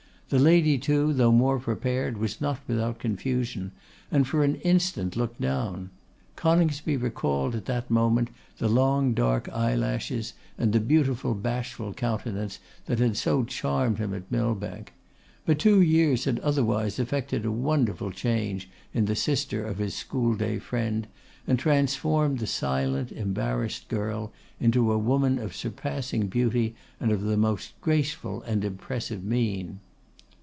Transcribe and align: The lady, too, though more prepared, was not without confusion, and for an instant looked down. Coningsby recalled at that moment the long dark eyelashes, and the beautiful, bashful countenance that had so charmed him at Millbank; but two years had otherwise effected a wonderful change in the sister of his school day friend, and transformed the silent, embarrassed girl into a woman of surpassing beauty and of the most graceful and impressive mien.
The 0.31 0.39
lady, 0.39 0.77
too, 0.77 1.11
though 1.11 1.33
more 1.33 1.59
prepared, 1.59 2.17
was 2.17 2.39
not 2.39 2.61
without 2.65 2.99
confusion, 2.99 3.73
and 4.09 4.25
for 4.25 4.45
an 4.45 4.55
instant 4.61 5.17
looked 5.17 5.41
down. 5.41 5.89
Coningsby 6.37 6.95
recalled 6.95 7.53
at 7.53 7.65
that 7.65 7.91
moment 7.91 8.29
the 8.57 8.69
long 8.69 9.13
dark 9.13 9.49
eyelashes, 9.51 10.31
and 10.57 10.71
the 10.71 10.79
beautiful, 10.79 11.33
bashful 11.33 11.93
countenance 11.93 12.59
that 12.85 12.99
had 12.99 13.17
so 13.17 13.43
charmed 13.43 13.97
him 13.97 14.13
at 14.13 14.31
Millbank; 14.31 14.93
but 15.45 15.59
two 15.59 15.81
years 15.81 16.23
had 16.23 16.39
otherwise 16.39 16.97
effected 16.97 17.43
a 17.43 17.51
wonderful 17.51 18.09
change 18.09 18.69
in 18.93 19.07
the 19.07 19.17
sister 19.17 19.65
of 19.65 19.79
his 19.79 19.93
school 19.95 20.33
day 20.35 20.59
friend, 20.59 21.07
and 21.45 21.59
transformed 21.59 22.39
the 22.39 22.47
silent, 22.47 23.11
embarrassed 23.11 23.89
girl 23.89 24.31
into 24.61 24.93
a 24.93 24.97
woman 24.97 25.37
of 25.37 25.53
surpassing 25.53 26.27
beauty 26.27 26.73
and 27.01 27.11
of 27.11 27.19
the 27.21 27.35
most 27.35 27.73
graceful 27.81 28.41
and 28.43 28.63
impressive 28.63 29.25
mien. 29.25 29.81